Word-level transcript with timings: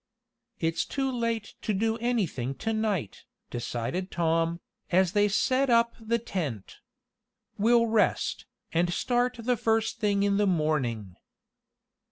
"It's 0.59 0.83
too 0.83 1.11
late 1.15 1.53
to 1.61 1.75
do 1.75 1.95
anything 1.99 2.55
to 2.55 2.73
night," 2.73 3.25
decided 3.51 4.09
Tom, 4.09 4.59
as 4.91 5.11
they 5.11 5.27
set 5.27 5.69
up 5.69 5.93
the 5.99 6.17
tent. 6.17 6.79
"We'll 7.59 7.85
rest, 7.85 8.47
and 8.73 8.91
start 8.91 9.35
the 9.37 9.57
first 9.57 9.99
thing 9.99 10.23
in 10.23 10.37
the 10.37 10.47
morning." 10.47 11.17